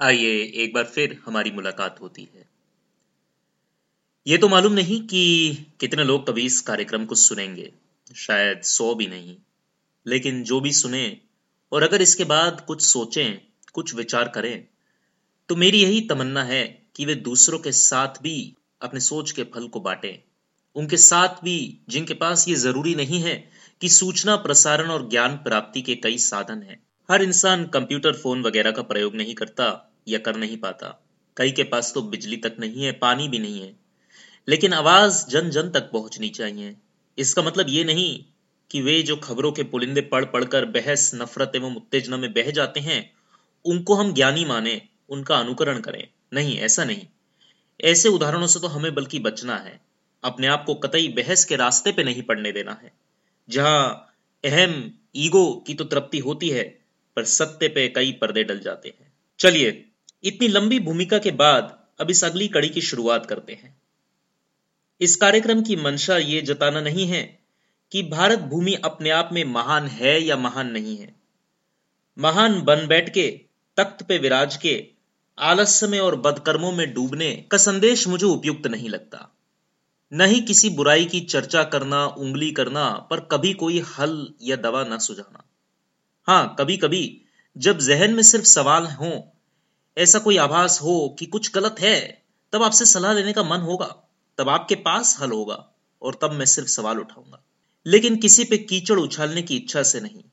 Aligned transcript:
आइए 0.00 0.32
एक 0.54 0.72
बार 0.74 0.84
फिर 0.84 1.16
हमारी 1.26 1.50
मुलाकात 1.50 2.00
होती 2.00 2.22
है। 2.34 2.44
ये 4.26 4.38
तो 4.38 4.48
मालूम 4.48 4.72
नहीं 4.72 5.00
कि 5.02 5.22
कितने 5.80 6.04
लोग 6.04 6.26
कभी 6.26 6.44
इस 6.46 6.60
कार्यक्रम 6.60 7.04
को 7.04 7.14
सुनेंगे, 7.14 7.72
शायद 8.16 8.60
सौ 8.62 8.94
भी 8.94 9.06
नहीं, 9.06 9.36
लेकिन 10.06 10.42
जो 10.42 10.60
भी 10.60 10.72
सुने 10.72 11.16
और 11.72 11.82
अगर 11.82 12.02
इसके 12.02 12.24
बाद 12.24 12.60
कुछ 12.66 12.82
सोचें, 12.82 13.38
कुछ 13.74 13.94
विचार 13.94 14.28
करें 14.28 14.66
तो 15.48 15.56
मेरी 15.56 15.82
यही 15.82 16.00
तमन्ना 16.08 16.42
है 16.44 16.64
कि 16.96 17.04
वे 17.04 17.14
दूसरों 17.14 17.58
के 17.58 17.72
साथ 17.72 18.22
भी 18.22 18.54
अपने 18.82 19.00
सोच 19.00 19.30
के 19.30 19.44
फल 19.44 19.68
को 19.68 19.80
बांटें, 19.80 20.18
उनके 20.76 20.96
साथ 20.96 21.42
भी 21.44 21.58
जिनके 21.88 22.14
पास 22.16 22.48
ये 22.48 22.54
ज़रूरी 22.56 22.94
नहीं 22.94 23.20
है 23.20 23.36
कि 23.80 23.88
सूचना, 23.90 24.36
प्रसारण 24.36 24.90
और 24.90 25.08
ज्ञान 25.08 25.36
प्राप्ति 25.38 25.82
के 25.82 25.94
कई 25.96 26.18
साधन 26.20 26.62
हैं। 26.62 26.85
हर 27.10 27.22
इंसान 27.22 27.66
कंप्यूटर 27.66 28.12
फ़ोन 28.12 28.42
वगैरह 28.42 28.70
का 28.70 28.82
प्रयोग 28.82 29.14
नहीं 29.14 29.34
करता 29.34 29.94
या 30.08 30.18
कर 30.18 30.36
नहीं 30.36 30.56
पाता। 30.56 31.02
कई 31.36 31.50
के 31.50 31.62
पास 31.62 31.94
तो 31.94 32.02
बिजली 32.02 32.36
तक 32.36 32.56
नहीं 32.60 32.84
है, 32.84 32.92
पानी 32.92 33.28
भी 33.28 33.38
नहीं 33.38 33.60
है। 33.60 33.76
लेकिन 34.48 34.72
आवाज़ 34.72 35.28
जन 35.28 35.50
जन 35.50 35.70
तक 35.70 35.80
पहुंचनी 35.80 36.28
चाहिए। 36.28 36.76
इसका 37.18 37.42
मतलब 37.42 37.66
ये 37.68 37.84
नहीं 37.84 38.24
कि 38.70 38.80
वे 38.80 39.02
जो 39.02 39.16
खबरों 39.16 39.52
के 39.52 39.62
पुलिंदे 39.62 40.00
पढ़ 40.00 40.24
पढ़कर 40.24 40.64
बहस, 40.64 41.12
नफरत 41.14 41.52
एवं 41.56 41.76
उत्तेजना 41.76 42.16
में 42.16 42.32
बह 42.32 42.50
जाते 42.50 42.80
हैं, 42.80 43.12
उनको 43.64 43.94
हम 43.94 44.12
ज्ञानी 44.12 44.44
माने, 44.44 44.82
उनका 45.08 45.36
अनुकरण 45.36 45.80
करें। 45.80 46.08
नहीं, 46.32 46.58
ऐसा 46.58 46.84
नहीं। 46.84 47.06
ऐसे 47.84 48.08
उदाहरणों 48.08 48.46
से 48.46 48.60
तो 48.60 48.66
हमें 48.66 48.94
बल्कि 48.94 49.18
बचना 49.18 49.56
है। 49.56 49.80
अपने 50.24 50.46
आप 50.46 50.64
को 50.64 50.74
कतई 50.74 51.08
बहस 51.08 51.44
के 51.44 51.56
रास्ते 51.56 51.92
पे 51.92 52.04
नहीं 52.04 52.22
पड़ने 52.22 52.52
देना 52.52 52.80
है। 52.82 52.92
जहाँ 53.50 54.12
अहम 54.44 54.92
ईगो 55.16 55.64
की 55.66 55.74
तो 55.74 55.84
तृप्ति 55.84 56.18
होती 56.18 56.48
है 56.48 56.85
पर 57.16 57.24
सत्य 57.24 57.68
पे 57.68 57.88
कई 57.88 58.12
पर्दे 58.12 58.44
डल 58.44 58.58
जाते 58.58 58.88
हैं। 58.88 59.12
चलिए, 59.38 59.84
इतनी 60.24 60.48
लंबी 60.48 60.80
भूमिका 60.80 61.18
के 61.18 61.30
बाद 61.30 61.86
अब 62.00 62.10
इस 62.10 62.24
अगली 62.24 62.48
कड़ी 62.48 62.68
की 62.68 62.80
शुरुआत 62.80 63.26
करते 63.26 63.52
हैं। 63.52 63.82
इस 65.00 65.16
कार्यक्रम 65.16 65.62
की 65.62 65.76
मंशा 65.76 66.16
ये 66.16 66.42
जताना 66.42 66.80
नहीं 66.80 67.06
है 67.06 67.38
कि 67.92 68.02
भारत 68.02 68.38
भूमि 68.38 68.74
अपने 68.74 69.10
आप 69.10 69.30
में 69.32 69.44
महान 69.44 69.86
है 69.86 70.22
या 70.22 70.36
महान 70.36 70.70
नहीं 70.70 70.96
है। 70.96 71.14
महान 72.18 72.62
बन 72.62 72.86
बैठ 72.86 73.14
के, 73.14 73.40
तख्त 73.76 74.06
पे 74.06 74.18
विराज 74.18 74.56
के, 74.56 74.86
आलस्य 75.38 75.86
में 75.86 76.00
और 76.00 76.16
बदकर्मों 76.16 76.72
में 76.72 76.94
डूबने 76.94 77.44
का 77.50 77.58
संदेश 77.58 78.08
मुझे 78.08 78.26
उपयुक्त 78.26 78.66
नहीं 78.66 78.88
लगता। 78.88 79.36
न 80.12 80.20
ही 80.20 80.40
किसी 80.40 80.70
बुराई 80.70 81.04
की 81.04 81.20
चर्चा 81.20 81.64
करना, 81.64 82.06
उंगली 82.06 82.50
करना 82.52 82.90
पर 82.90 83.20
कभी 83.20 83.52
कोई 83.52 83.78
हल 83.78 84.34
या 84.42 84.56
दवा 84.56 84.84
न 84.84 84.98
सुझाना। 84.98 85.44
हाँ 86.26 86.56
कभी 86.58 86.76
कभी 86.76 87.22
जब 87.58 87.78
जहन 87.78 88.14
में 88.14 88.22
सिर्फ़ 88.22 88.44
सवाल 88.44 88.86
हो, 88.86 89.32
ऐसा 89.98 90.18
कोई 90.18 90.36
आभास 90.36 90.82
हो 90.82 91.16
कि 91.18 91.26
कुछ 91.26 91.54
गलत 91.54 91.76
है, 91.80 92.22
तब 92.52 92.62
आपसे 92.62 92.86
सलाह 92.86 93.12
लेने 93.12 93.32
का 93.32 93.42
मन 93.42 93.60
होगा, 93.60 94.08
तब 94.38 94.48
आपके 94.48 94.74
पास 94.74 95.16
हल 95.20 95.30
होगा 95.30 95.70
और 96.02 96.18
तब 96.22 96.32
मैं 96.32 96.46
सिर्फ़ 96.46 96.68
सवाल 96.68 96.98
उठाऊँगा। 96.98 97.42
लेकिन 97.86 98.16
किसी 98.16 98.44
पे 98.44 98.58
कीचड़ 98.58 98.98
उछालने 98.98 99.42
की 99.42 99.56
इच्छा 99.56 99.82
से 99.82 100.00
नहीं। 100.00 100.24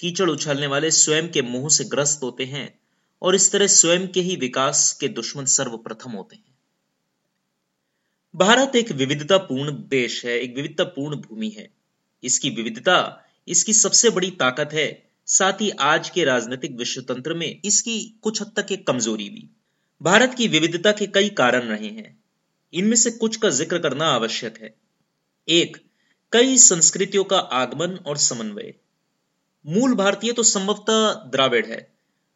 कीचड़ 0.00 0.30
उछालने 0.30 0.66
वाले 0.66 0.90
स्वयं 0.90 1.28
के 1.28 1.42
मुँह 1.42 1.68
से 1.68 1.84
ग्रस्त 1.84 2.22
होते 2.22 2.44
हैं 2.44 2.78
और 3.22 3.34
इस 3.34 3.52
तरह 3.52 3.66
स्वयं 3.66 4.08
के 4.08 4.20
ही 4.20 4.36
विकास 4.36 4.92
के 4.92 5.08
दुश्मन 5.08 5.44
सर्वप्रथम 5.44 6.10
होते 6.10 6.36
हैं। 6.36 6.58
भारत 8.36 8.76
एक 8.76 8.92
विविधतापूर्ण 8.92 9.72
देश 9.72 10.26
है, 10.26 10.38
एक 10.40 10.56
विविधतापूर्ण 10.56 11.16
भूमि 11.16 11.48
है। 11.48 11.70
इसकी 12.24 12.50
विविधता, 12.50 13.24
इसकी 13.48 13.72
सबसे 13.72 14.10
बड़ी 14.10 14.30
ताकत 14.30 14.70
है 14.72 15.05
साथ 15.26 15.52
ही 15.52 15.70
आज 15.70 16.10
के 16.10 16.24
राजनीतिक 16.24 16.76
विश्व 16.76 17.00
तंत्र 17.00 17.34
में 17.34 17.60
इसकी 17.64 18.18
कुछ 18.22 18.42
हद 18.42 18.52
तक 18.56 18.72
एक 18.72 18.86
कमज़ोरी 18.86 19.30
भी। 19.30 19.50
भारत 20.02 20.34
की 20.34 20.48
विविधता 20.48 20.92
के 20.92 21.06
कई 21.06 21.28
कारण 21.28 21.60
रहे 21.60 21.88
हैं। 21.88 22.24
इनमें 22.74 22.96
से 22.96 23.10
कुछ 23.10 23.36
का 23.36 23.50
ज़िक्र 23.50 23.78
करना 23.78 24.06
आवश्यक 24.06 24.58
है। 24.62 24.74
एक, 25.48 25.76
कई 26.32 26.58
संस्कृतियों 26.58 27.24
का 27.24 27.38
आगमन 27.38 27.96
और 27.96 28.16
समन्वय। 28.16 28.74
मूल 29.66 29.94
भारतीय 29.94 30.32
तो 30.32 30.42
संभवतः 30.42 31.30
द्राविड़ 31.30 31.66
है। 31.66 31.92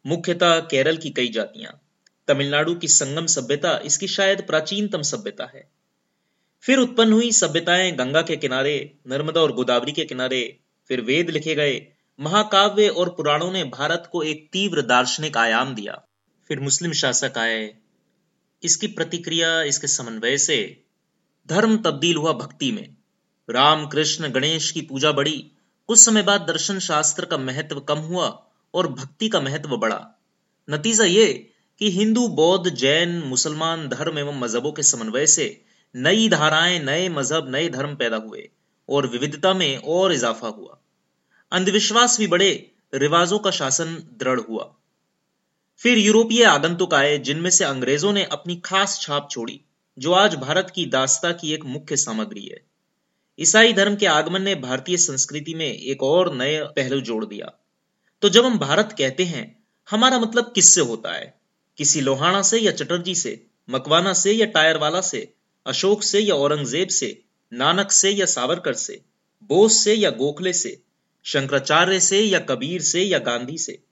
मुख्यतः 0.07 0.59
केरल 0.59 0.97
की 0.97 1.09
कई 1.09 1.27
जातियाँ। 1.27 1.81
तमिलनाडु 2.27 2.75
की 2.75 2.87
संगम 2.87 3.25
सभ्यता 3.25 3.77
इसकी 3.85 4.07
शायद 4.07 4.41
प्राचीनतम 4.41 5.01
सभ्यता 5.01 5.51
है। 5.55 5.71
फिर 6.61 6.77
उत्पन्न 6.77 7.13
हुई 7.13 7.31
सभ्यताएँ 7.31 7.91
गंगा 7.91 8.21
के 8.21 8.35
किनारे, 8.35 8.95
नर्मदा 9.07 9.41
और 9.41 9.51
गोदावरी 9.51 9.91
के 9.91 10.05
किनारे, 10.05 10.59
फिर 10.87 11.01
वेद 11.01 11.29
लिखे 11.29 11.55
गए 11.55 11.87
महाकाव्य 12.21 12.87
और 12.87 13.09
पुराणों 13.09 13.51
ने 13.51 13.63
भारत 13.63 14.09
को 14.11 14.23
एक 14.23 14.49
तीव्र 14.53 14.81
दार्शनिक 14.81 15.37
आयाम 15.37 15.75
दिया। 15.75 16.01
फिर 16.47 16.59
मुस्लिम 16.59 16.91
शासक 16.91 17.37
आए। 17.37 17.75
इसकी 18.63 18.87
प्रतिक्रिया, 18.87 19.63
इसके 19.63 19.87
समन्वय 19.87 20.37
से 20.37 20.83
धर्म 21.47 21.77
तब्दील 21.77 22.17
हुआ 22.17 22.33
भक्ति 22.33 22.71
में। 22.71 22.95
राम 23.49 23.87
कृष्ण 23.87 24.29
गणेश 24.29 24.71
की 24.71 24.81
पूजा 24.81 25.11
बढ़ी। 25.11 25.51
कुछ 25.87 25.99
समय 25.99 26.21
बाद 26.21 26.41
दर्शन 26.41 26.79
शास्त्र 26.79 27.25
का 27.25 27.37
महत्व 27.37 27.79
कम 27.79 27.97
हुआ 27.97 28.45
और 28.73 28.87
भक्ति 28.87 29.29
का 29.29 29.41
महत्व 29.41 29.77
बढ़ा। 29.77 30.21
नतीजा 30.69 31.03
ये 31.03 31.53
कि 31.79 31.91
हिंदू, 31.91 32.27
बौद्ध, 32.27 32.69
जैन, 32.69 33.09
मुसलमान 33.09 33.87
धर्म 33.87 34.19
एवं 34.19 34.39
मजहबों 34.39 34.71
के 34.71 34.83
समन्वय 34.83 35.27
से 35.27 35.65
नई 35.95 36.29
धाराएँ, 36.29 36.79
नए 36.79 37.09
मज़हब, 37.09 37.49
नए 37.49 37.69
धर्म 37.69 37.95
पैदा 37.95 38.17
हुए 38.17 38.49
और 38.89 39.07
विविधता 39.07 39.53
में 39.53 39.77
और 39.77 40.13
इजाफा 40.13 40.47
हुआ। 40.47 40.80
अंधविश्वास 41.51 42.19
भी 42.19 42.27
बढ़े 42.27 42.71
रिवाजों 42.93 43.39
का 43.39 43.51
शासन 43.51 44.15
दृढ़ 44.17 44.39
हुआ। 44.39 44.75
फिर 45.77 45.97
यूरोपीय 45.97 46.43
आगंतुक 46.43 46.93
आए, 46.93 47.17
जिनमें 47.17 47.49
से 47.49 47.63
अंग्रेज़ों 47.63 48.13
ने 48.13 48.23
अपनी 48.23 48.55
खास 48.55 48.99
छाप 49.01 49.27
छोड़ी, 49.31 49.61
जो 49.99 50.11
आज 50.11 50.35
भारत 50.35 50.71
की 50.75 50.85
दास्ता 50.85 51.31
की 51.31 51.53
एक 51.53 51.65
मुख्य 51.65 51.97
सामग्री 51.97 52.45
है। 52.45 52.61
ईसाई 53.39 53.73
धर्म 53.73 53.95
के 53.95 54.05
आगमन 54.05 54.41
ने 54.41 54.55
भारतीय 54.55 54.97
संस्कृति 54.97 55.53
में 55.53 55.73
एक 55.73 56.03
और 56.03 56.35
नए 56.35 56.63
पहलू 56.63 57.01
जोड़ 57.01 57.25
दिया। 57.25 57.59
तो 58.21 58.29
जब 58.29 58.45
हम 58.45 58.57
भारत 58.59 58.95
कहते 58.97 59.23
हैं, 59.23 59.63
हमारा 59.89 60.19
मतलब 60.19 60.51
किससे 60.55 60.81
होता 60.81 61.13
है? 61.13 61.39
किसी 61.77 62.01
लोहाना 62.01 62.41
से 62.41 62.59
या 62.59 62.71
चटर्जी 62.71 63.15
से, 63.15 63.45
मकवाना 63.69 64.13
से 64.13 64.31
या 64.31 64.45
टायर 64.45 64.77
वाला 64.77 65.01
से, 65.01 65.33
अशोक 65.65 66.03
से 66.03 66.19
या 66.19 66.35
औरंगज़ेब 66.35 66.87
से, 66.87 67.23
नानक 67.53 67.91
से 67.91 68.11
या 68.11 68.25
सावरकर 68.25 68.73
से, 68.73 69.01
बोस 69.43 69.83
से 69.83 69.93
या 69.93 70.09
गोखले 70.09 70.53
से 70.53 70.81
शंकराचार्य 71.23 71.99
से 71.99 72.21
या 72.21 72.39
कबीर 72.39 72.81
से 72.81 73.03
या 73.03 73.19
गांधी 73.19 73.57
से। 73.57 73.83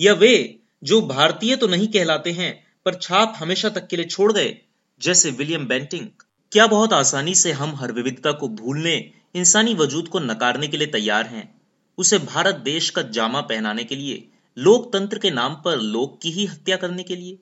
या 0.00 0.12
वे, 0.12 0.58
जो 0.84 1.02
भारतीय 1.02 1.56
तो 1.56 1.66
नहीं 1.66 1.88
कहलाते 1.88 2.32
हैं, 2.32 2.66
पर 2.84 2.94
छाप 2.94 3.34
हमेशा 3.36 3.68
तक 3.68 3.86
के 3.86 3.96
लिए 3.96 4.04
छोड़ 4.04 4.32
गए 4.32 4.58
जैसे 5.00 5.30
विलियम 5.30 5.66
बेंटिंग। 5.66 6.06
क्या 6.52 6.66
बहुत 6.66 6.92
आसानी 6.92 7.34
से 7.34 7.52
हम 7.52 7.76
हर 7.76 7.92
विविधता 7.92 8.32
को 8.32 8.48
भूलने, 8.48 9.10
इंसानी 9.34 9.74
वजूद 9.74 10.08
को 10.08 10.18
नकारने 10.18 10.68
के 10.68 10.76
लिए 10.76 10.86
तैयार 10.86 11.26
हैं? 11.26 11.60
उसे 11.98 12.18
भारत 12.18 12.54
देश 12.54 12.90
का 12.90 13.02
जामा 13.02 13.40
पहनाने 13.40 13.84
के 13.84 13.96
लिए, 13.96 14.28
लोकतंत्र 14.58 15.18
के 15.18 15.30
नाम 15.30 15.54
पर 15.54 15.78
लोक 15.78 16.20
की 16.22 16.30
ही 16.30 16.46
हत्या 16.46 16.76
करने 16.76 17.02
के 17.02 17.16
लिए? 17.16 17.38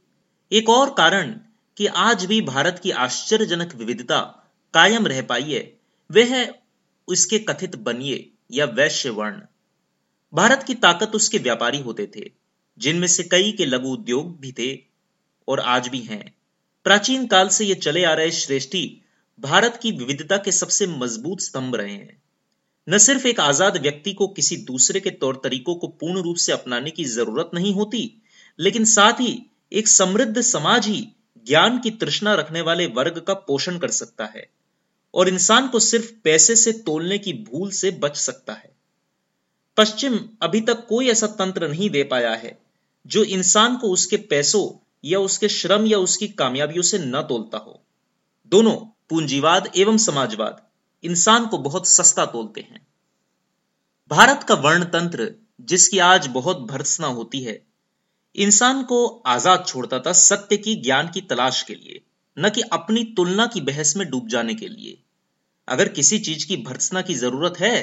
एक 0.53 0.68
और 0.68 0.91
कारण 0.91 1.41
कि 1.76 1.86
आज 1.86 2.24
भी 2.24 2.41
भारत 2.41 2.80
की 2.82 2.91
आश्चर्यजनक 2.91 3.74
विविधता 3.74 4.20
कायम 4.74 5.06
रह 5.06 5.22
पाई 5.22 5.53
है, 5.53 5.76
वह 6.12 6.36
है 6.36 6.62
उसके 7.08 7.38
कथित 7.38 7.76
बनिए। 7.76 8.30
या 8.50 8.64
वैश्य 8.64 9.10
वर्ण। 9.10 9.40
भारत 10.32 10.62
की 10.62 10.74
ताकत 10.74 11.14
उसके 11.14 11.38
व्यापारी 11.38 11.78
होते 11.78 12.06
थे, 12.16 12.30
जिनमें 12.78 13.06
से 13.06 13.22
कई 13.22 13.52
के 13.52 13.66
लघु 13.66 13.88
उद्योग 13.88 14.38
भी 14.40 14.52
थे 14.52 14.74
और 15.48 15.60
आज 15.60 15.88
भी 15.88 16.00
हैं। 16.00 16.34
प्राचीन 16.86 17.26
काल 17.26 17.48
से 17.48 17.64
ये 17.64 17.74
चले 17.74 18.04
आ 18.04 18.12
रहे 18.14 18.30
श्रेष्ठी 18.30 19.02
भारत 19.40 19.78
की 19.82 19.92
विविधता 19.92 20.36
के 20.36 20.52
सबसे 20.52 20.86
मज़बूत 20.86 21.40
स्तंभ 21.40 21.74
रहे 21.76 21.92
हैं। 21.92 22.22
न 22.88 22.98
सिर्फ़ 22.98 23.26
एक 23.26 23.40
आज़ाद 23.40 23.76
व्यक्ति 23.76 24.12
को 24.12 24.26
किसी 24.28 24.56
दूसरे 24.56 25.00
के 25.00 25.10
तौर 25.10 25.40
तरीकों 25.44 25.74
को 25.74 25.86
पूर्ण 25.86 26.22
रूप 26.22 26.36
से 26.36 26.52
अपनाने 26.52 26.90
की 26.90 27.04
ज़रूरत 27.04 27.50
नहीं 27.54 27.74
होती, 27.74 28.22
लेकिन 28.58 28.84
साथ 28.84 29.20
ही 29.20 29.50
एक 29.72 29.88
समृद्ध 29.88 30.41
समाज 30.41 30.86
ही 30.86 31.00
ज्ञान 31.47 31.78
की 31.78 31.91
तृष्णा 31.91 32.34
रखने 32.34 32.60
वाले 32.60 32.86
वर्ग 32.86 33.18
का 33.18 33.34
पोषण 33.34 33.78
कर 33.78 33.91
सकता 33.91 34.24
है। 34.24 34.47
और 35.16 35.28
इंसान 35.28 35.68
को 35.68 35.78
सिर्फ़ 35.80 36.13
पैसे 36.24 36.57
से 36.57 36.72
तोलने 36.86 37.18
की 37.18 37.33
भूल 37.33 37.71
से 37.71 37.91
बच 37.91 38.16
सकता 38.16 38.53
है। 38.53 38.74
पश्चिम 39.77 40.18
अभी 40.42 40.60
तक 40.60 40.86
कोई 40.89 41.09
ऐसा 41.09 41.27
तंत्र 41.27 41.68
नहीं 41.68 41.91
दे 41.91 42.03
पाया 42.04 42.34
है 42.34 42.59
जो 43.07 43.22
इंसान 43.24 43.77
को 43.77 43.89
उसके 43.89 44.16
पैसों 44.16 44.66
या 45.04 45.18
उसके 45.21 45.48
श्रम 45.48 45.86
या 45.86 45.98
उसकी 45.98 46.28
कामयाबियों 46.28 46.83
से 46.83 46.98
न 46.98 47.22
तोलता 47.22 47.59
हो। 47.59 47.80
दोनों, 48.53 48.77
पूंजीवाद 49.10 49.71
एवं 49.77 49.97
समाजवाद, 49.97 50.60
इंसान 51.04 51.47
को 51.47 51.59
बहुत 51.59 51.86
सस्ता 51.86 52.27
तोलते 52.27 52.60
हैं। 52.60 52.86
भारत 54.10 54.42
का 54.42 54.54
वर्ण 54.54 54.84
तंत्र 54.84 55.30
जिसकी 55.60 55.98
आज 55.98 56.27
बहुत 56.27 56.60
भर्सना 56.62 57.07
होती 57.07 57.42
है, 57.42 57.60
इंसान 58.34 58.83
को 58.83 59.07
आज़ाद 59.27 59.65
छोड़ता 59.66 59.98
था 59.98 60.12
सत्य 60.12 60.57
की 60.57 60.74
ज्ञान 60.74 61.09
की 61.09 61.21
तलाश 61.21 61.62
के 61.62 61.74
लिए, 61.74 62.01
न 62.36 62.51
कि 62.51 62.62
अपनी 62.72 63.04
तुलना 63.16 63.47
की 63.47 63.60
बहस 63.60 63.97
में 63.97 64.09
डूब 64.10 64.28
जाने 64.28 64.54
के 64.54 64.69
लिए। 64.69 64.98
अगर 65.68 65.89
किसी 65.91 66.18
चीज़ 66.21 66.47
की 66.47 66.57
भर्सना 66.65 67.03
की 67.03 67.15
ज़रूरत 67.15 67.60
है 67.60 67.77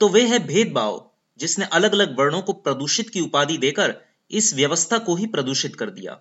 तो 0.00 0.08
वे 0.08 0.22
है 0.26 0.38
भेदभाव, 0.38 1.04
जिसने 1.40 1.64
अलग 1.72 1.92
अलग 1.92 2.18
वर्णों 2.18 2.40
को 2.42 2.52
प्रदूषित 2.54 3.10
की 3.10 3.20
उपाधि 3.20 3.56
देकर 3.58 3.94
इस 4.30 4.54
व्यवस्था 4.54 4.98
को 4.98 5.14
ही 5.14 5.26
प्रदूषित 5.26 5.76
कर 5.76 5.90
दिया। 5.90 6.18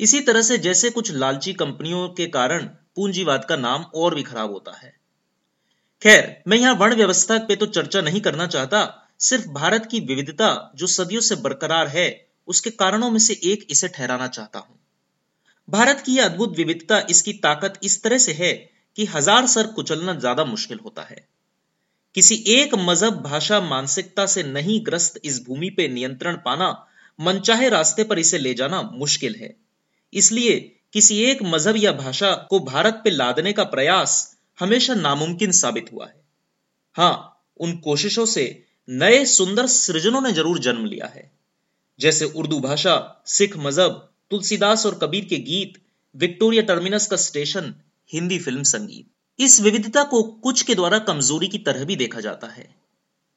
इसी 0.00 0.20
तरह 0.20 0.42
से 0.42 0.58
जैसे 0.58 0.90
कुछ 0.90 1.10
लालची 1.12 1.52
कंपनियों 1.54 2.08
के 2.08 2.26
कारण 2.28 2.64
पूंजीवाद 2.96 3.44
का 3.44 3.56
नाम 3.56 3.82
और 3.94 4.14
भी 4.14 4.22
खराब 4.22 4.52
होता 4.52 4.76
है। 4.76 4.92
खैर, 6.02 6.42
मैं 6.48 6.56
यहाँ 6.56 6.74
वर्ण 6.74 6.96
व्यवस्था 6.96 7.38
पे 7.38 7.56
तो 7.56 7.66
चर्चा 7.68 8.00
नहीं 8.00 8.20
करना 8.20 8.46
चाहता, 8.46 9.10
सिर्फ़ 9.20 9.48
भारत 9.50 9.86
की 9.86 10.00
विविधता 10.00 10.72
जो 10.76 10.86
सदियों 10.86 11.20
से 11.20 11.36
बरकरार 11.36 11.88
है, 11.88 12.08
उसके 12.48 12.70
कारणों 12.72 13.10
में 13.10 13.18
से 13.18 13.40
एक 13.44 13.66
इसे 13.70 13.88
ठहराना 13.88 14.26
चाहता 14.28 14.58
हूँ। 14.58 14.78
भारत 15.68 16.02
की 16.06 16.16
यह 16.16 16.24
अद्भुत 16.24 16.56
विविधता 16.56 17.00
इसकी 17.10 17.32
ताकत 17.32 17.78
इस 17.82 18.02
तरह 18.02 18.18
से 18.18 18.32
है 18.32 18.52
कि 18.98 19.04
हज़ार 19.04 19.46
सर 19.46 19.66
कुचलना 19.66 20.14
ज़्यादा 20.14 20.44
मुश्किल 20.44 20.78
होता 20.84 21.02
है। 21.02 21.16
किसी 22.14 22.34
एक 22.48 22.74
मज़हब 22.74 23.20
भाषा 23.22 23.60
मानसिकता 23.60 24.26
से 24.26 24.42
नहीं 24.42 24.80
ग्रस्त 24.86 25.20
इस 25.24 25.40
भूमि 25.46 25.70
पे 25.70 25.88
नियंत्रण 25.88 26.36
पाना, 26.36 26.70
मनचाहे 27.18 27.68
रास्ते 27.68 28.04
पर 28.04 28.18
इसे 28.18 28.38
ले 28.38 28.54
जाना 28.54 28.82
मुश्किल 28.82 29.34
है। 29.34 29.54
इसलिए 30.12 30.58
किसी 30.92 31.20
एक 31.22 31.42
मज़हब 31.42 31.76
या 31.76 31.92
भाषा 31.92 32.34
को 32.50 32.60
भारत 32.60 33.00
पे 33.04 33.10
लादने 33.10 33.52
का 33.52 33.64
प्रयास 33.64 34.36
हमेशा 34.58 34.94
नामुमकिन 34.94 35.52
साबित 35.52 35.92
हुआ 35.92 36.06
है। 36.06 36.20
हाँ, 36.96 37.44
उन 37.60 37.76
कोशिशों 37.76 38.26
से 38.26 38.64
नए 38.88 39.24
सुंदर 39.24 39.66
सृजनों 39.66 40.20
ने 40.20 40.32
ज़रूर 40.32 40.58
जन्म 40.58 40.84
लिया 40.84 41.06
है। 41.06 41.30
जैसे 42.00 42.24
उर्दू 42.24 42.60
भाषा, 42.60 43.22
सिख 43.26 43.56
मज़हब, 43.56 44.08
तुलसीदास 44.30 44.86
और 44.86 44.98
कबीर 45.02 45.24
के 45.24 45.36
गीत, 45.36 45.82
विक्टोरिया 46.14 46.62
टर्मिनस 46.62 47.06
का 47.06 47.16
स्टेशन 47.16 47.74
हिंदी 48.12 48.38
फ़िल्म 48.38 48.62
संगीत। 48.62 49.06
इस 49.40 49.60
विविधता 49.60 50.02
को 50.02 50.22
कुछ 50.22 50.62
के 50.62 50.74
द्वारा 50.74 50.98
कमज़ोरी 50.98 51.48
की 51.48 51.58
तरह 51.58 51.84
भी 51.84 51.96
देखा 51.96 52.20
जाता 52.20 52.46
है। 52.46 52.74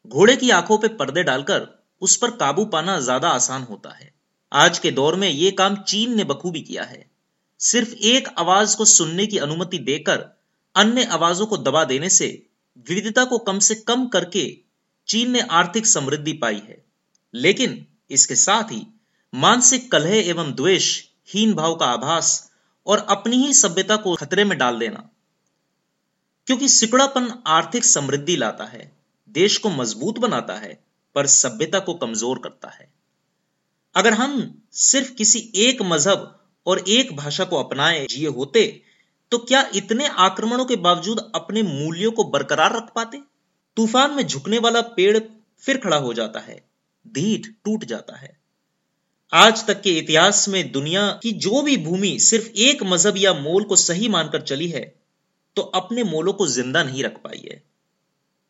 घोड़े 0.07 0.35
की 0.35 0.49
आँखों 0.49 0.77
पे 0.77 0.87
पर्दे 0.87 1.23
डालकर 1.23 1.67
उस 2.01 2.15
पर 2.17 2.31
काबू 2.31 2.65
पाना 2.65 2.99
ज़्यादा 2.99 3.29
आसान 3.29 3.63
होता 3.63 3.89
है। 3.89 4.13
आज 4.53 4.79
के 4.79 4.91
दौर 4.91 5.15
में 5.15 5.29
यह 5.29 5.55
काम 5.57 5.75
चीन 5.75 6.15
ने 6.15 6.23
बखूबी 6.23 6.61
किया 6.61 6.83
है। 6.83 7.11
सिर्फ़ 7.59 7.93
एक 7.93 8.27
आवाज़ 8.37 8.77
को 8.77 8.85
सुनने 8.85 9.25
की 9.25 9.37
अनुमति 9.37 9.77
देकर 9.77 10.25
अन्य 10.75 11.03
आवाजों 11.03 11.45
को 11.45 11.57
दबा 11.57 11.83
देने 11.83 12.09
से 12.09 12.47
विविधता 12.89 13.25
को 13.25 13.37
कम 13.37 13.59
से 13.59 13.75
कम 13.75 14.07
करके 14.07 14.57
चीन 15.07 15.31
ने 15.31 15.39
आर्थिक 15.39 15.87
समृद्धि 15.87 16.33
पाई 16.33 16.55
है। 16.55 16.85
लेकिन 17.33 17.85
इसके 18.11 18.35
साथ 18.35 18.63
ही 18.63 18.87
मानसिक 19.33 19.91
कलह 19.91 20.15
एवं 20.29 20.53
द्वेष, 20.53 21.03
हीन 21.29 21.53
भाव 21.53 21.75
का 21.75 21.85
आभास 21.85 22.50
और 22.87 23.05
अपनी 23.09 23.37
ही 23.37 23.53
सभ्यता 23.53 23.95
को 23.95 24.15
खतरे 24.15 24.43
में 24.43 24.57
डाल 24.57 24.79
देना। 24.79 25.09
क्योंकि 26.47 26.69
सिकुड़ापन 26.69 27.31
आर्थिक 27.47 27.85
समृद्धि 27.85 28.35
लाता 28.35 28.65
है, 28.65 28.91
देश 29.35 29.57
को 29.57 29.69
मज़बूत 29.69 30.19
बनाता 30.19 30.53
है, 30.55 30.79
पर 31.15 31.27
सभ्यता 31.27 31.79
को 31.79 31.93
कमज़ोर 31.95 32.39
करता 32.39 32.69
है। 32.69 32.91
अगर 33.95 34.13
हम 34.13 34.61
सिर्फ़ 34.71 35.11
किसी 35.13 35.39
एक 35.57 35.81
मज़हब 35.83 36.39
और 36.67 36.83
एक 36.89 37.15
भाषा 37.15 37.43
को 37.43 37.57
अपनाए 37.57 38.05
जिए 38.07 38.27
होते 38.29 38.81
तो 39.31 39.37
क्या 39.39 39.61
इतने 39.75 40.07
आक्रमणों 40.19 40.65
के 40.65 40.75
बावजूद 40.77 41.19
अपने 41.35 41.61
मूल्यों 41.63 42.11
को 42.11 42.23
बरकरार 42.23 42.75
रख 42.77 42.91
पाते? 42.95 43.21
तूफ़ान 43.77 44.11
में 44.11 44.25
झुकने 44.25 44.57
वाला 44.59 44.81
पेड़ 44.91 45.17
फिर 45.63 45.77
खड़ा 45.77 45.97
हो 45.97 46.13
जाता 46.13 46.39
है, 46.39 46.55
धीट 47.05 47.45
टूट 47.65 47.85
जाता 47.85 48.17
है। 48.17 48.40
आज 49.33 49.63
तक 49.67 49.79
के 49.81 49.91
इतिहास 49.91 50.47
में 50.49 50.71
दुनिया 50.71 51.01
की 51.23 51.31
जो 51.33 51.61
भी 51.61 51.75
भूमि 51.77 52.17
सिर्फ़ 52.19 52.47
एक 52.59 52.81
मज़हब 52.83 53.17
या 53.17 53.33
मोल 53.33 53.63
को 53.63 53.75
सही 53.75 54.07
मानकर 54.09 54.41
चली 54.41 54.67
है 54.67 54.81
तो 55.57 55.61
अपने 55.61 56.03
मोलों 56.03 56.33
को 56.33 56.47
ज़िंदा 56.47 56.83
नहीं 56.83 57.03
रख 57.03 57.15
पाई 57.17 57.41
है। 57.41 57.61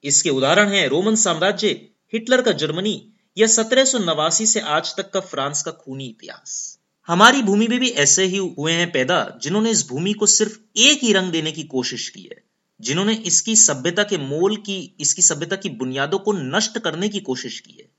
इसके 0.03 0.29
उदाहरण 0.29 0.69
है 0.69 0.87
रोमन 0.87 1.15
साम्राज्य, 1.15 1.67
हिटलर 2.13 2.41
का 2.41 2.51
जर्मनी 2.53 2.95
या 3.37 3.47
सत्रह 3.47 3.85
सौ 3.85 3.99
नवासी 3.99 4.45
से 4.45 4.59
आज 4.59 4.95
तक 4.97 5.11
का 5.11 5.19
फ्रांस 5.21 5.61
का 5.63 5.71
खूनी 5.73 6.07
इतिहास। 6.07 6.79
हमारी 7.07 7.41
भूमि 7.43 7.67
में 7.67 7.79
भी 7.79 7.89
ऐसे 7.99 8.25
ही 8.25 8.37
हुए 8.37 8.71
हैं 8.71 8.91
पैदा, 8.91 9.39
जिन्होंने 9.43 9.71
इस 9.71 9.87
भूमि 9.89 10.13
को 10.13 10.25
सिर्फ़ 10.27 10.57
एक 10.79 11.03
ही 11.03 11.13
रंग 11.13 11.31
देने 11.31 11.51
की 11.51 11.63
कोशिश 11.69 12.09
की 12.09 12.21
है, 12.23 12.43
जिन्होंने 12.79 13.13
इसकी 13.25 13.55
सभ्यता 13.57 14.03
के 14.03 14.17
मोल 14.19 14.55
की, 14.57 14.95
इसकी 14.99 15.21
सभ्यता 15.21 15.55
की 15.55 15.69
बुनियादों 15.77 16.19
को 16.19 16.33
नष्ट 16.33 16.79
करने 16.79 17.09
की 17.09 17.19
कोशिश 17.21 17.59
की 17.59 17.77
है। 17.79 17.89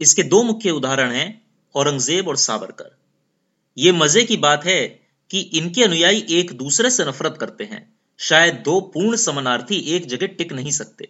इसके 0.00 0.22
दो 0.24 0.42
मुख्य 0.44 0.70
उदाहरण 0.72 1.12
हैं 1.12 1.45
औरंगज़ेब 1.74 2.28
और 2.28 2.36
सावरकर। 2.38 2.96
ये 3.76 3.92
मज़े 3.94 4.24
की 4.24 4.36
बात 4.38 4.64
है 4.64 4.80
कि 5.30 5.40
इनके 5.54 5.84
अनुयायी 5.84 6.24
एक 6.30 6.52
दूसरे 6.54 6.90
से 6.90 7.04
नफरत 7.04 7.36
करते 7.40 7.64
हैं। 7.64 7.80
शायद 8.20 8.62
दो 8.64 8.80
पूर्ण 8.94 9.16
समानार्थी 9.18 9.78
एक 9.96 10.06
जगह 10.08 10.26
टिक 10.28 10.52
नहीं 10.52 10.70
सकते। 10.72 11.08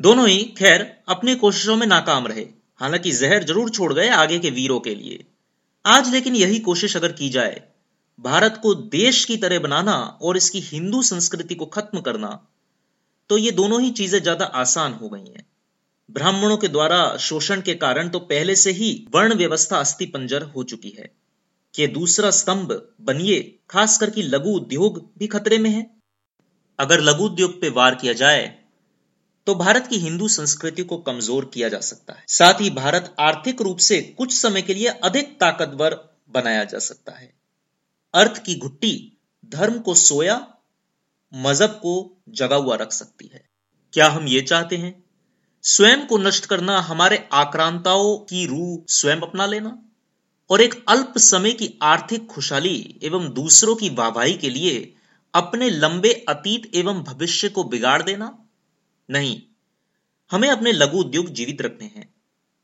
दोनों 0.00 0.28
ही, 0.28 0.42
खैर, 0.58 0.82
अपनी 1.08 1.34
कोशिशों 1.36 1.76
में 1.76 1.86
नाकाम 1.86 2.26
रहे। 2.26 2.46
हालाँकि 2.80 3.12
जहर 3.12 3.44
ज़रूर 3.44 3.70
छोड़ 3.70 3.92
गए 3.92 4.08
आगे 4.14 4.38
के 4.38 4.50
वीरों 4.50 4.78
के 4.80 4.94
लिए। 4.94 5.24
आज 5.84 6.12
लेकिन 6.12 6.36
यही 6.36 6.58
कोशिश 6.60 6.96
अगर 6.96 7.12
की 7.12 7.28
जाए, 7.28 7.62
भारत 8.18 8.58
को 8.62 8.74
देश 8.74 9.24
की 9.24 9.36
तरह 9.36 9.58
बनाना 9.58 9.96
और 10.22 10.36
इसकी 10.36 10.60
हिंदू 10.62 11.02
संस्कृति 11.04 11.54
को 11.54 11.66
खत्म 11.68 12.00
करना 12.00 12.30
तो 13.30 13.38
ये 13.38 13.50
दोनों 13.52 13.80
ही 13.82 13.90
चीज़ें 13.90 14.20
ज़्यादा 14.22 14.44
आसान 14.56 14.92
हो 14.92 15.08
गई 15.08 15.24
हैं। 15.26 15.46
ब्राह्मणों 16.10 16.56
के 16.56 16.68
द्वारा 16.68 17.16
शोषण 17.16 17.60
के 17.60 17.74
कारण 17.74 18.08
तो 18.08 18.18
पहले 18.18 18.56
से 18.56 18.70
ही 18.70 19.06
वर्ण 19.14 19.34
व्यवस्था 19.34 19.78
अस्थि 19.78 20.06
पंजर 20.06 20.42
हो 20.42 20.62
चुकी 20.64 20.90
है। 20.90 21.10
कि 21.74 21.86
दूसरा 21.86 22.30
स्तंभ 22.30 22.94
बनिए, 23.00 23.58
खासकर 23.70 24.10
की 24.10 24.22
लघु 24.22 24.50
उद्योग 24.50 25.10
भी 25.18 25.26
खतरे 25.26 25.58
में 25.58 25.70
है? 25.70 25.90
अगर 26.78 27.00
लघु 27.00 27.24
उद्योग 27.24 27.60
पे 27.60 27.68
वार 27.70 27.94
किया 27.94 28.12
जाए 28.12 28.46
तो 29.46 29.54
भारत 29.54 29.86
की 29.86 29.96
हिंदू 29.96 30.28
संस्कृति 30.28 30.82
को 30.82 30.96
कमज़ोर 30.96 31.44
किया 31.54 31.68
जा 31.68 31.78
सकता 31.80 32.12
है। 32.12 32.24
साथ 32.28 32.60
ही 32.60 32.70
भारत 32.70 33.14
आर्थिक 33.20 33.62
रूप 33.62 33.78
से 33.78 34.00
कुछ 34.18 34.36
समय 34.36 34.62
के 34.62 34.74
लिए 34.74 34.88
अधिक 34.88 35.38
ताकतवर 35.40 35.94
बनाया 36.28 36.64
जा 36.64 36.78
सकता 36.78 37.12
है। 37.12 37.32
अर्थ 38.14 38.42
की 38.44 38.54
घुट्टी 38.54 39.18
धर्म 39.46 39.78
को 39.78 39.94
सोया, 39.94 40.54
मज़हब 41.34 41.70
को 41.70 42.22
जगा 42.28 42.56
हुआ 42.56 42.76
रख 42.76 42.92
सकती 42.92 43.30
है। 43.34 43.44
क्या 43.92 44.08
हम 44.08 44.28
ये 44.28 44.40
चाहते 44.40 44.76
हैं? 44.76 45.04
स्वयं 45.64 46.06
को 46.06 46.18
नष्ट 46.18 46.46
करना 46.46 46.78
हमारे 46.80 47.28
आक्रांताओं 47.32 48.16
की 48.18 48.46
रूह 48.46 48.84
स्वयं 48.88 49.20
अपना 49.20 49.46
लेना 49.46 49.78
और 50.50 50.60
एक 50.60 50.74
अल्प 50.88 51.14
समय 51.18 51.52
की 51.52 51.78
आर्थिक 51.82 52.26
खुशहाली 52.26 53.00
एवं 53.02 53.28
दूसरों 53.32 53.74
की 53.76 53.88
वाहवाही 53.88 54.34
के 54.34 54.50
लिए 54.50 54.94
अपने 55.34 55.70
लंबे 55.70 56.12
अतीत 56.28 56.70
एवं 56.74 57.02
भविष्य 57.02 57.48
को 57.48 57.64
बिगाड़ 57.64 58.02
देना 58.02 58.46
नहीं, 59.08 59.42
हमें 60.30 60.48
अपने 60.48 60.72
लघु 60.72 60.98
उद्योग 60.98 61.28
जीवित 61.32 61.62
रखने 61.62 61.86
हैं। 61.86 62.08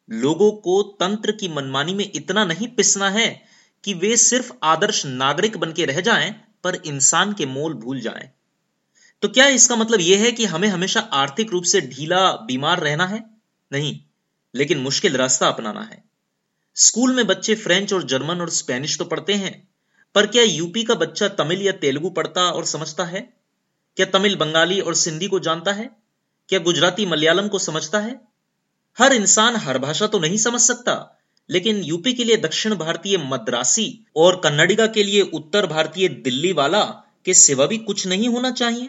लोगों 0.09 0.51
को 0.53 0.83
तंत्र 1.01 1.33
की 1.33 1.49
मनमानी 1.49 1.95
में 1.95 2.11
इतना 2.15 2.45
नहीं 2.45 2.69
पिसना 2.69 3.11
है 3.11 3.29
कि 3.85 3.95
वे 3.95 4.17
सिर्फ़ 4.17 4.53
आदर्श 4.63 5.05
नागरिक 5.07 5.57
बन 5.57 5.73
के 5.73 5.85
रह 5.85 6.01
जाएँ, 6.01 6.31
पर 6.65 6.75
इंसान 6.75 7.33
के 7.33 7.47
मोल 7.47 7.75
भूल 7.75 8.01
जाएँ। 8.01 8.31
तो 9.23 9.29
क्या 9.29 9.47
इसका 9.49 9.77
मतलब 9.77 10.01
यह 10.01 10.23
है 10.23 10.33
कि 10.33 10.45
हमें 10.45 10.69
हमेशा 10.69 11.01
आर्थिक 11.01 11.51
रूप 11.51 11.65
से 11.65 11.81
ढीला 11.81 12.31
बीमार 12.47 12.81
रहना 12.81 13.07
है? 13.07 13.23
नहीं, 13.73 13.99
लेकिन 14.55 14.79
मुश्किल 14.79 15.17
रास्ता 15.17 15.49
अपनाना 15.49 15.83
है। 15.83 16.03
स्कूल 16.77 17.15
में 17.15 17.27
बच्चे 17.27 17.55
फ्रेंच 17.55 17.93
और 17.93 18.03
जर्मन 18.03 18.41
और 18.41 18.51
स्पेनिश 18.51 18.99
तो 18.99 19.05
पढ़ते 19.05 19.35
हैं, 19.35 19.53
पर 20.15 20.27
क्या 20.27 20.43
यूपी 20.43 20.85
का 20.85 20.95
बच्चा 20.95 21.29
तमिल 21.29 21.63
या 21.63 21.73
तेलुगु 21.73 22.11
पढ़ता 22.11 22.43
और 22.51 22.65
समझता 22.65 23.05
है? 23.05 23.21
क्या 23.97 24.07
तमिल, 24.07 24.37
बंगाली 24.37 24.81
और 24.81 24.95
सिंधी 24.95 25.29
को 25.29 25.41
जानता 25.41 25.73
है? 25.73 25.91
क्या 26.49 26.59
गुजराती, 26.59 27.07
मलयालम 27.07 27.49
को 27.49 27.59
समझता 27.59 28.01
है? 28.01 28.21
हर 28.99 29.13
इंसान 29.13 29.57
हर 29.57 29.79
भाषा 29.79 30.07
तो 30.07 30.19
नहीं 30.19 30.37
समझ 30.37 30.61
सकता, 30.61 30.95
लेकिन 31.51 31.83
यूपी 31.83 32.13
के 32.13 32.25
लिए 32.25 32.37
दक्षिण 32.37 32.75
भारतीय 32.75 33.19
मद्रासी 33.19 34.07
और 34.17 34.37
कन्नडिगा 34.37 34.87
के 34.87 35.03
लिए 35.03 35.23
उत्तर 35.23 35.67
भारतीय 35.67 36.09
दिल्ली 36.09 36.53
वाला 36.53 36.83
के 37.25 37.35
सिवा 37.35 37.67
भी 37.67 37.79
कुछ 37.79 38.07
नहीं 38.07 38.29
होना 38.29 38.51
चाहिए। 38.51 38.89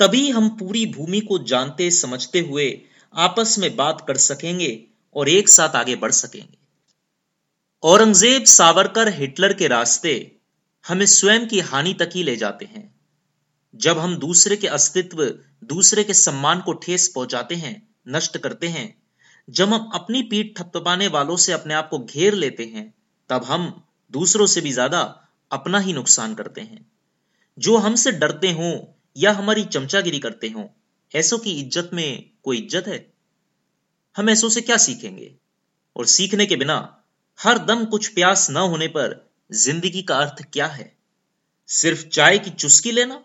तभी 0.00 0.30
हम 0.30 0.48
पूरी 0.48 0.86
भूमि 0.86 1.20
को 1.20 1.38
जानते, 1.38 1.90
समझते 1.90 2.40
हुए 2.40 2.82
आपस 3.14 3.58
में 3.58 3.76
बात 3.76 4.04
कर 4.08 4.16
सकेंगे 4.16 4.86
और 5.16 5.28
एक 5.28 5.48
साथ 5.48 5.68
आगे 5.68 5.96
बढ़ 5.96 6.12
सकेंगे। 6.12 6.58
औरंगज़ेब 7.82 8.44
सावरकर 8.44 9.08
हिटलर 9.08 9.52
के 9.52 9.68
रास्ते 9.68 10.36
हमें 10.88 11.06
स्वयं 11.06 11.46
की 11.46 11.60
हानि 11.60 11.94
तक 11.94 12.10
ही 12.14 12.22
ले 12.22 12.36
जाते 12.36 12.64
हैं। 12.64 12.94
जब 13.74 13.98
हम 13.98 14.16
दूसरे 14.16 14.56
के 14.56 14.66
अस्तित्व, 14.66 15.24
दूसरे 15.64 16.04
के 16.04 16.14
सम्मान 16.14 16.60
को 16.60 16.72
ठेस 16.72 17.08
पहुंचाते 17.08 17.54
हैं, 17.54 17.88
नष्ट 18.08 18.38
करते 18.38 18.68
हैं, 18.68 19.02
जब 19.50 19.68
हम 19.68 19.90
अपनी 19.94 20.22
पीठ 20.22 20.58
थपथपाने 20.58 21.08
वालों 21.08 21.36
से 21.36 21.52
अपने 21.52 21.74
आप 21.74 21.88
को 21.88 21.98
घेर 21.98 22.34
लेते 22.34 22.64
हैं, 22.64 22.94
तब 23.30 23.44
हम 23.44 23.84
दूसरों 24.10 24.46
से 24.46 24.60
भी 24.60 24.72
ज़्यादा 24.72 25.00
अपना 25.50 25.78
ही 25.78 25.92
नुकसान 25.92 26.34
करते 26.34 26.60
हैं। 26.60 26.92
जो 27.58 27.76
हमसे 27.76 28.12
डरते 28.12 28.52
हों 28.52 28.94
या 29.18 29.32
हमारी 29.32 29.64
चमचागिरी 29.64 30.18
करते 30.18 30.48
हों, 30.48 30.66
ऐसों 31.14 31.38
की 31.38 31.50
इज़्ज़त 31.50 31.90
में 31.92 32.30
कोई 32.42 32.58
इज़्ज़त 32.58 32.88
है? 32.88 33.12
हम 34.16 34.30
ऐसों 34.30 34.48
से 34.48 34.60
क्या 34.60 34.76
सीखेंगे? 34.76 35.34
और 35.96 36.06
सीखने 36.06 36.46
के 36.46 36.56
बिना 36.56 37.04
हर 37.38 37.58
दम 37.58 37.84
कुछ 37.84 38.08
प्यास 38.08 38.50
न 38.50 38.56
होने 38.56 38.88
पर 38.88 39.30
ज़िंदगी 39.52 40.02
का 40.02 40.16
अर्थ 40.18 40.42
क्या 40.52 40.66
है? 40.66 40.98
सिर्फ़ 41.66 42.06
चाय 42.06 42.38
की 42.38 42.50
चुस्की 42.50 42.92
लेना? 42.92 43.24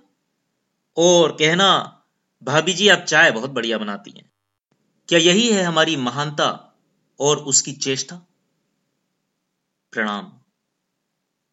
और 0.98 1.32
कहना, 1.32 2.04
भाभी 2.44 2.74
जी, 2.74 2.88
आप 2.88 3.00
चाय 3.00 3.32
बहुत 3.32 3.50
बढ़िया 3.50 3.78
बनाती 3.78 4.12
हैं। 4.12 4.32
क्या 5.08 5.20
यही 5.20 5.50
है 5.50 5.64
हमारी 5.64 5.96
महानता 5.96 6.76
और 7.20 7.38
उसकी 7.38 7.72
चेष्टा? 7.72 8.16
प्रणाम। 9.92 10.40